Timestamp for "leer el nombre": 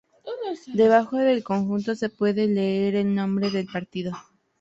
2.47-3.51